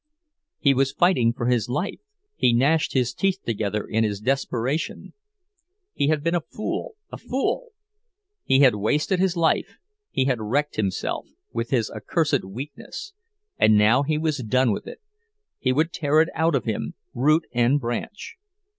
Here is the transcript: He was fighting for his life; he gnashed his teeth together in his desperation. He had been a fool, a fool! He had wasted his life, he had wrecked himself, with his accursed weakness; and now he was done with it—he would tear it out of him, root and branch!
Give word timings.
He 0.57 0.73
was 0.73 0.91
fighting 0.93 1.31
for 1.31 1.45
his 1.45 1.69
life; 1.69 1.99
he 2.35 2.53
gnashed 2.53 2.93
his 2.93 3.13
teeth 3.13 3.37
together 3.45 3.83
in 3.85 4.03
his 4.03 4.19
desperation. 4.19 5.13
He 5.93 6.07
had 6.07 6.23
been 6.23 6.33
a 6.33 6.41
fool, 6.41 6.95
a 7.11 7.17
fool! 7.19 7.73
He 8.43 8.61
had 8.61 8.73
wasted 8.73 9.19
his 9.19 9.37
life, 9.37 9.77
he 10.09 10.25
had 10.25 10.41
wrecked 10.41 10.75
himself, 10.75 11.27
with 11.53 11.69
his 11.69 11.91
accursed 11.91 12.43
weakness; 12.43 13.13
and 13.59 13.77
now 13.77 14.01
he 14.01 14.17
was 14.17 14.37
done 14.39 14.71
with 14.71 14.87
it—he 14.87 15.71
would 15.71 15.93
tear 15.93 16.19
it 16.19 16.29
out 16.33 16.55
of 16.55 16.63
him, 16.65 16.95
root 17.13 17.45
and 17.53 17.79
branch! 17.79 18.37